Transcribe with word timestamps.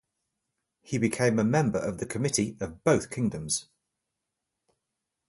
He 0.81 0.97
became 0.97 1.37
a 1.37 1.43
member 1.43 1.77
of 1.77 1.99
the 1.99 2.07
Committee 2.07 2.57
of 2.59 2.83
Both 2.83 3.11
Kingdoms. 3.11 3.67